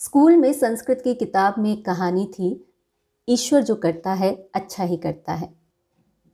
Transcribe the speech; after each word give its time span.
School 0.00 0.36
में 0.36 0.52
संस्कृत 0.52 1.00
की 1.04 1.14
किताब 1.14 1.54
में 1.58 1.72
एक 1.72 1.84
कहानी 1.84 2.26
थी, 2.26 2.66
ईश्वर 3.28 3.62
जो 3.62 3.74
करता 3.74 4.12
है 4.12 4.48
अच्छा 4.54 4.84
ही 4.84 4.96
करता 4.96 5.32
है। 5.32 5.54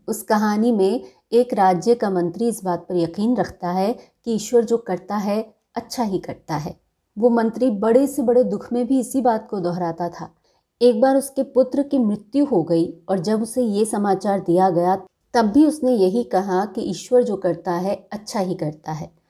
उस 0.08 0.22
कहानी 0.22 0.72
में 0.72 1.04
एक 1.32 1.54
राज्य 1.54 1.94
का 1.94 2.10
मंत्री 2.10 2.48
इस 2.48 2.64
बात 2.64 2.87
पर 2.88 2.96
यकीन 2.96 3.37
रखता 3.37 3.71
है 3.71 3.92
कि 4.24 4.34
ईश्वर 4.34 4.64
जो 4.64 4.76
करता 4.76 5.16
है 5.16 5.54
अच्छा 5.76 6.02
ही 6.02 6.18
करता 6.18 6.56
है। 6.56 6.80
वो 7.18 7.30
मंत्री 7.30 7.71
बड़े 7.71 8.06
से 8.06 8.22
बड़े 8.22 8.44
दुख 8.44 8.72
में 8.72 8.87
भी 8.87 9.00
इसी 9.00 9.21
बात 9.21 9.48
को 9.50 9.61
दोहराता 9.61 10.09
था। 10.09 10.35
एक 10.83 11.01
बार 11.01 11.17
उसके 11.17 11.43
पुत्र 11.43 11.83
की 11.83 11.98
मृत्यु 11.98 12.45
हो 12.45 12.62
गई 12.62 12.95
और 13.09 13.19
जब 13.19 13.43
उसे 13.43 13.62
ये 13.62 13.85
समाचार 13.85 14.41
दिया 14.41 14.71
गया, 14.71 14.96
तब 15.35 15.45
भी 15.45 15.67
उसने 15.67 15.93
यही 15.93 16.25
कहा 16.25 16.64
कि 16.64 16.80
ईश्वर 16.80 17.23
जो 17.23 17.37
करता 17.37 17.73
है 17.73 18.09
अच्छा 18.12 18.41
ही 18.41 18.55
करता 18.55 18.93
है। 18.93 19.25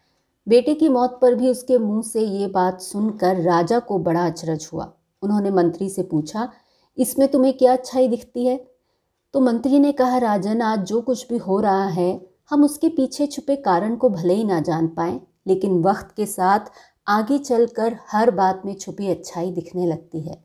बेटे 0.46 0.74
की 0.74 0.88
मौत 0.88 1.18
पर 1.22 1.34
भी 1.34 1.50
उसके 1.50 1.78
मुँह 1.78 2.02
से 2.02 2.20
ये 2.20 2.46
बात 2.46 2.80
सुनकर 2.80 3.36
राजा 3.36 3.78
को 3.78 3.98
बड़ा 3.98 4.26
अचरज 4.26 4.68
हुआ। 4.72 4.92
उन्होंने 5.22 5.50
मंत्री 5.50 5.88
से 5.88 6.02
पूछा, 6.02 6.48
इसमें 6.98 7.28
तुम्हें 7.28 7.56
क्या 7.56 7.72
अच्छाई 7.72 8.08
दिखती 8.08 8.46
है? 8.46 8.56
तो 9.34 9.40
मंत्री 9.40 9.78
ने 9.78 9.92
कहा, 9.92 10.18
राजन, 10.18 10.62
आज 10.62 10.78
जो 10.78 11.00
कुछ 11.00 11.28
भी 11.28 11.36
हो 11.36 11.60
रहा 11.60 11.86
है, 11.86 12.26
हम 12.50 12.64
उसके 12.64 12.88
पीछे 12.88 13.26
छुपे 13.26 13.56
कारण 13.56 13.96
को 13.96 14.08
भले 14.08 14.34
ही 14.34 14.44
ना 14.44 14.60
जान 14.60 14.86
पाए, 14.88 15.20
लेकिन 15.46 15.82
वक्त 15.82 16.14
के 16.16 16.26
साथ 16.26 16.70
आगे 17.08 17.38
चलकर 17.38 17.96
हर 18.08 18.30
बात 18.30 18.62
में 18.64 18.74
छुपी 18.74 19.10
अच्छाई 19.10 19.50
दिखने 19.50 19.86
लगती 19.86 20.20
है। 20.20 20.44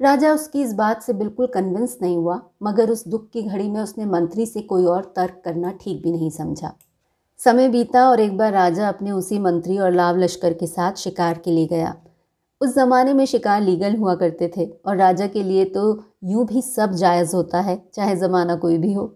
राजा 0.00 0.32
उसकी 0.34 0.62
इस 0.62 0.74
बात 0.74 1.02
से 1.02 1.12
बिल्कुल 1.12 1.46
कन्विंस 1.46 1.98
नहीं 2.02 2.16
हुआ, 2.16 2.40
मगर 2.62 2.90
उस 2.90 3.08
दुख 3.08 3.28
की 3.30 3.42
घड़ी 3.42 3.68
में 3.70 3.80
उसने 3.80 4.04
मंत्री 4.04 4.46
से 4.46 4.60
कोई 4.60 4.84
और 4.84 5.12
तर्क 5.16 5.42
करना 5.44 5.72
ठीक 5.72 6.02
भी 6.02 6.12
नहीं 6.12 6.30
समझा। 6.30 6.72
समय 7.42 7.68
बीता 7.68 8.04
और 8.08 8.20
एक 8.20 8.36
बार 8.36 8.52
राजा 8.52 8.88
अपने 8.88 9.10
उसी 9.12 9.38
मंत्री 9.38 9.78
और 9.78 9.92
लाव 9.92 10.18
लश्कर 10.18 10.52
के 10.52 10.66
साथ 10.66 10.96
शिकार 10.96 11.38
के 11.44 11.50
लिए 11.50 11.66
गया। 11.66 11.94
उस 12.60 12.74
ज़माने 12.74 13.14
में 13.14 13.24
शिकार 13.26 13.60
लीगल 13.60 13.96
हुआ 13.96 14.14
करते 14.14 14.50
थे 14.56 14.66
और 14.86 14.96
राजा 14.96 15.26
के 15.26 15.42
लिए 15.42 15.64
तो 15.66 15.82
यूँ 16.24 16.46
भी 16.46 16.60
सब 16.62 16.92
जायज़ 16.92 17.34
होता 17.36 17.60
है, 17.60 17.76
चाहे 17.94 18.14
ज़माना 18.16 18.54
कोई 18.56 18.76
भी 18.78 18.92
हो। 18.92 19.14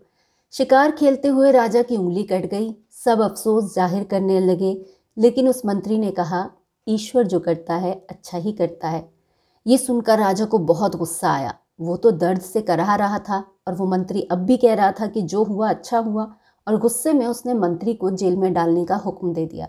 शिकार 0.52 0.91
खेलते 0.91 1.28
हुए 1.28 1.52
राजा 1.52 1.83
की 1.83 1.96
उंगली 1.96 2.22
कट 2.22 2.46
गई, 2.46 2.74
सब 2.94 3.20
अफसोस 3.20 3.74
ज़ाहिर 3.74 4.05
करने 4.05 4.40
लगे, 4.40 4.77
लेकिन 5.16 5.48
उस 5.48 5.62
मंत्री 5.66 5.98
ने 5.98 6.11
कहा, 6.11 6.48
ईश्वर 6.86 7.27
जो 7.27 7.40
करता 7.40 7.74
है 7.77 7.92
अच्छा 8.11 8.38
ही 8.38 8.52
करता 8.52 8.88
है। 8.88 9.08
ये 9.66 9.78
सुनकर 9.78 10.18
राजा 10.18 10.44
को 10.44 10.58
बहुत 10.64 10.96
गुस्सा 10.96 11.30
आया। 11.30 11.55
वो 11.80 11.96
तो 11.96 12.11
दर्द 12.12 12.40
से 12.40 12.61
कराह 12.62 12.94
रहा 12.96 13.18
था 13.20 13.38
और 13.68 13.74
वो 13.74 13.86
मंत्री 13.86 14.22
अब 14.22 14.38
भी 14.38 14.56
कह 14.56 14.74
रहा 14.74 14.90
था 14.92 15.06
कि 15.06 15.22
जो 15.24 15.42
हुआ 15.44 15.70
अच्छा 15.70 15.98
हुआ 15.98 16.27
और 16.67 16.78
गुस्से 16.78 17.12
में 17.12 17.27
उसने 17.27 17.55
मंत्री 17.55 17.95
को 17.95 18.11
जेल 18.11 18.36
में 18.36 18.53
डालने 18.53 18.84
का 18.84 18.97
हुक्म 18.97 19.33
दे 19.33 19.47
दिया। 19.47 19.69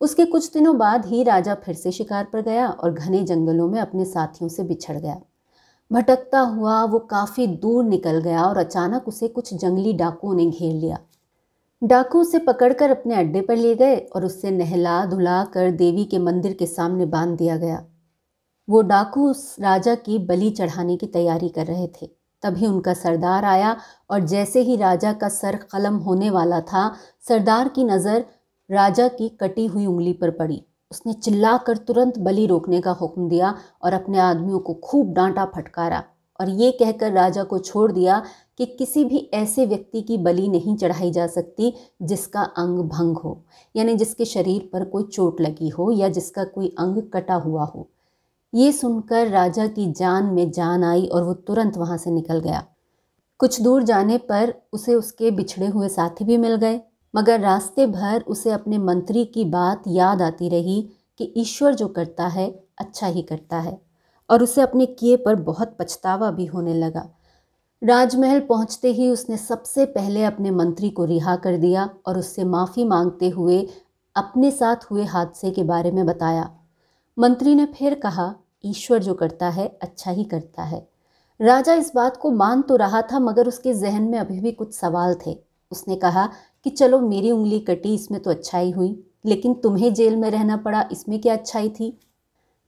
उसके 0.00 0.24
कुछ 0.24 0.52
दिनों 0.52 0.78
बाद 0.78 1.06
ही 1.06 1.22
राजा 1.22 1.54
फिर 1.54 1.74
से 1.74 1.92
शिकार 1.92 2.24
पर 2.24 2.42
गया 2.42 2.68
और 2.68 2.92
घने 2.92 3.22
जंगलों 3.24 3.68
में 3.68 3.80
अपने 3.80 4.04
साथियों 4.04 4.48
से 4.48 4.62
बिछड़ 4.62 4.96
गया। 4.96 5.20
भटकता 5.92 6.40
हुआ 6.40 6.84
वो 6.84 6.98
काफ़ी 6.98 7.46
दूर 7.46 7.84
निकल 7.84 8.20
गया 8.20 8.44
और 8.44 8.56
अचानक 8.56 9.08
उसे 9.08 9.28
कुछ 9.28 9.54
जंगली 9.54 9.92
डाकुओं 9.92 10.34
ने 10.34 10.46
घेर 10.46 10.74
लिया। 10.74 10.98
डाकू 11.82 12.20
उसे 12.20 12.38
पकड़कर 12.38 12.90
अपने 12.90 13.14
अड्डे 13.14 13.40
पर 13.40 13.56
ले 13.56 13.74
गए 13.74 13.96
और 13.96 14.24
उससे 14.24 14.50
नहला 14.50 15.06
धुला 15.06 15.44
कर 15.44 15.70
देवी 15.70 16.04
के 16.04 16.18
मंदिर 16.18 16.52
के 16.52 16.66
सामने 16.66 17.06
बाँध 17.06 17.38
दिया 17.38 17.56
गया। 17.56 17.84
वो 18.68 18.82
डाकू 18.82 19.30
उस 19.30 19.56
राजा 19.60 19.94
की 19.94 20.18
बलि 20.18 20.50
चढ़ाने 20.50 20.96
की 20.96 21.06
तैयारी 21.06 21.48
कर 21.48 21.66
रहे 21.66 21.86
थे। 21.86 22.19
तभी 22.42 22.66
उनका 22.66 22.94
सरदार 22.94 23.44
आया 23.44 23.76
और 24.10 24.20
जैसे 24.26 24.60
ही 24.60 24.76
राजा 24.76 25.12
का 25.12 25.28
सर 25.30 25.56
कलम 25.72 25.96
होने 25.98 26.30
वाला 26.30 26.60
था, 26.62 26.92
सरदार 27.28 27.68
की 27.68 27.84
नज़र 27.84 28.24
राजा 28.70 29.08
की 29.08 29.28
कटी 29.40 29.66
हुई 29.66 29.86
उंगली 29.86 30.12
पर 30.12 30.30
पड़ी। 30.30 30.62
उसने 30.90 31.12
चिल्लाकर 31.14 31.76
तुरंत 31.78 32.18
बलि 32.18 32.46
रोकने 32.46 32.80
का 32.80 32.90
हुक्म 32.92 33.28
दिया 33.28 33.54
और 33.82 33.92
अपने 33.92 34.18
आदमियों 34.20 34.58
को 34.58 34.74
खूब 34.74 35.12
डांटा 35.14 35.44
फटकारा 35.46 36.02
और 36.40 36.48
ये 36.50 36.70
कहकर 36.72 37.12
राजा 37.12 37.42
को 37.44 37.58
छोड़ 37.58 37.90
दिया 37.92 38.22
कि 38.58 38.66
किसी 38.68 39.04
भी 39.04 39.18
ऐसे 39.34 39.66
व्यक्ति 39.66 40.02
की 40.02 40.16
बलि 40.18 40.48
नहीं 40.48 40.76
चढ़ाई 40.76 41.10
जा 41.10 41.26
सकती 41.26 41.72
जिसका 42.02 42.42
अंग 42.42 42.78
भंग 42.80 43.16
हो, 43.16 43.42
यानी 43.74 43.94
जिसके 43.94 44.24
शरीर 44.24 44.68
पर 44.72 44.84
कोई 44.84 45.04
चोट 45.04 45.40
लगी 45.40 45.68
हो 45.68 45.90
या 45.92 46.08
जिसका 46.08 46.44
कोई 46.46 46.74
अंग 46.78 47.02
कटा 47.14 47.34
हुआ 47.36 47.64
हो। 47.64 47.88
ये 48.52 48.70
सुनकर 48.72 49.28
राजा 49.28 49.66
की 49.66 49.92
जान 49.92 50.26
में 50.26 50.50
जान 50.50 50.84
आई 50.84 51.06
और 51.06 51.22
वो 51.22 51.34
तुरंत 51.34 51.76
वहाँ 51.76 51.96
से 51.98 52.10
निकल 52.10 52.40
गया। 52.40 52.64
कुछ 53.40 53.60
दूर 53.60 53.82
जाने 53.82 54.18
पर 54.18 54.54
उसे 54.72 54.94
उसके 54.94 55.30
बिछड़े 55.30 55.66
हुए 55.66 55.88
साथी 55.88 56.24
भी 56.24 56.36
मिल 56.36 56.56
गए, 56.56 56.80
मगर 57.14 57.40
रास्ते 57.40 57.86
भर 57.86 58.20
उसे 58.20 58.50
अपने 58.50 58.78
मंत्री 58.78 59.24
की 59.24 59.44
बात 59.44 59.82
याद 59.88 60.22
आती 60.22 60.48
रही 60.48 60.82
कि 61.20 61.32
ईश्वर 61.36 61.74
जो 61.74 61.88
करता 61.88 62.26
है 62.26 62.50
अच्छा 62.78 63.06
ही 63.06 63.22
करता 63.22 63.58
है, 63.58 63.80
और 64.30 64.42
उसे 64.42 64.60
अपने 64.60 64.86
किए 64.86 65.16
पर 65.16 65.34
बहुत 65.34 65.76
पछतावा 65.80 66.30
भी 66.30 66.46
होने 66.46 66.74
लगा। 66.74 67.08
राजमहल 67.82 68.40
पहुँचते 68.40 68.92
ही 68.92 69.08
उसने 69.10 69.36
सबसे 69.36 69.84
पहले 69.86 70.24
अपने 70.24 70.50
मंत्री 70.50 70.90
को 70.90 71.04
रिहा 71.04 71.36
कर 71.36 71.56
दिया 71.56 71.88
और 72.06 72.18
उससे 72.18 72.44
माफ़ी 72.44 72.84
मांगते 72.84 73.28
हुए 73.28 73.66
अपने 74.16 74.50
साथ 74.50 74.90
हुए 74.90 75.04
हादसे 75.04 75.50
के 75.50 75.62
बारे 75.62 75.90
में 75.90 76.06
बताया। 76.06 76.50
मंत्री 77.20 77.54
ने 77.54 77.64
फिर 77.66 77.94
कहा, 77.94 78.34
ईश्वर 78.64 78.98
जो 78.98 79.14
करता 79.14 79.48
है 79.48 79.66
अच्छा 79.82 80.10
ही 80.10 80.24
करता 80.24 80.62
है। 80.62 80.88
राजा 81.40 81.74
इस 81.74 81.92
बात 81.94 82.16
को 82.16 82.30
मान 82.30 82.62
तो 82.62 82.76
रहा 82.76 83.02
था, 83.02 83.18
मगर 83.18 83.48
उसके 83.48 83.74
जहन 83.74 84.02
में 84.02 84.18
अभी 84.18 84.40
भी 84.40 84.52
कुछ 84.52 84.72
सवाल 84.74 85.14
थे। 85.26 85.36
उसने 85.72 85.96
कहा 85.96 86.26
कि 86.64 86.70
चलो, 86.70 87.00
मेरी 87.00 87.30
उंगली 87.30 87.60
कटी, 87.60 87.94
इसमें 87.94 88.22
तो 88.22 88.30
अच्छाई 88.30 88.70
हुई, 88.70 89.04
लेकिन 89.26 89.54
तुम्हें 89.54 89.94
जेल 89.94 90.16
में 90.16 90.30
रहना 90.30 90.56
पड़ा, 90.56 90.88
इसमें 90.92 91.20
क्या 91.20 91.34
अच्छाई 91.34 91.68
थी? 91.68 92.00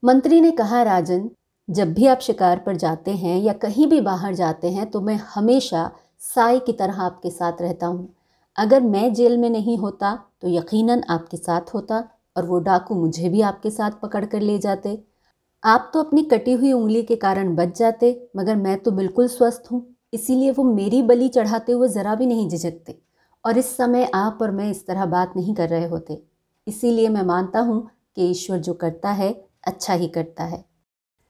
मंत्री 0.03 0.41
ने 0.41 0.51
कहा, 0.51 0.83
राजन, 0.83 1.31
जब 1.69 1.95
भी 1.95 2.07
आप 2.07 2.21
शिकार 2.21 2.59
पर 2.59 2.77
जाते 2.77 3.11
हैं 3.11 3.41
या 3.41 3.53
कहीं 3.53 3.87
भी 3.87 4.01
बाहर 4.01 4.35
जाते 4.35 4.71
हैं 4.71 4.91
तो 4.91 5.01
मैं 5.01 5.21
हमेशा 5.35 5.91
साई 6.21 6.59
की 6.59 6.73
तरह 6.73 7.03
आपके 7.03 7.31
साथ 7.31 7.63
रहता 7.63 7.87
हूँ। 7.87 8.09
अगर 8.57 8.81
मैं 8.81 9.13
जेल 9.15 9.39
में 9.39 9.51
नहीं 9.51 9.79
होता 9.79 10.19
तो 10.43 10.49
यकीनन 10.49 11.03
आपके 11.11 11.37
साथ 11.37 11.75
होता। 11.75 12.09
और 12.37 12.47
वो 12.47 12.59
डाकू 12.59 12.95
मुझे 12.95 13.29
भी 13.29 13.41
आपके 13.41 13.71
साथ 13.71 13.91
पकड़ 14.03 14.25
कर 14.25 14.41
ले 14.41 14.59
जाते। 14.59 14.99
आप 15.63 15.91
तो 15.95 16.03
अपनी 16.03 16.23
कटी 16.23 16.53
हुई 16.53 16.73
उंगली 16.73 17.03
के 17.03 17.17
कारण 17.17 17.55
बच 17.57 17.79
जाते, 17.79 18.29
मगर 18.37 18.57
मैं 18.57 18.79
तो 18.79 18.91
बिल्कुल 18.91 19.29
स्वस्थ 19.29 19.63
हूँ। 19.73 19.87
इसीलिए 20.13 20.51
वो 20.51 20.65
मेरी 20.65 21.03
बलि 21.03 21.29
चढ़ाते 21.29 21.73
हुए 21.73 21.89
ज़रा 21.89 22.15
भी 22.15 22.27
नहीं 22.27 22.49
झिझकते। 22.49 22.99
और 23.45 23.59
इस 23.59 23.77
समय 23.77 24.11
आप 24.15 24.39
और 24.43 24.51
मैं 24.51 24.71
इस 24.71 24.87
तरह 24.87 25.07
बात 25.07 25.33
नहीं 25.37 25.55
कर 25.55 25.69
रहे 25.69 25.87
होते। 25.87 26.23
इसीलिए 26.67 27.09
मैं 27.09 27.23
मानता 27.23 27.61
हूँ 27.61 27.91
कि 28.17 28.31
ईश्वर 28.31 28.59
जो 28.59 28.75
करता 28.75 29.11
है 29.11 29.33
अच्छा 29.67 29.95
ही 29.95 30.09
करता 30.09 30.45
है। 30.45 30.72